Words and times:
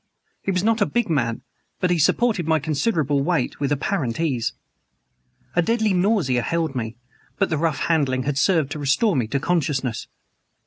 He 0.41 0.49
was 0.49 0.63
not 0.63 0.81
a 0.81 0.87
big 0.87 1.11
man, 1.11 1.43
but 1.79 1.91
he 1.91 1.99
supported 1.99 2.47
my 2.47 2.57
considerable 2.57 3.21
weight 3.21 3.59
with 3.59 3.71
apparent 3.71 4.19
ease. 4.19 4.51
A 5.55 5.61
deadly 5.61 5.93
nausea 5.93 6.41
held 6.41 6.73
me, 6.75 6.95
but 7.37 7.51
the 7.51 7.57
rough 7.59 7.81
handling 7.81 8.23
had 8.23 8.39
served 8.39 8.71
to 8.71 8.79
restore 8.79 9.15
me 9.15 9.27
to 9.27 9.39
consciousness. 9.39 10.07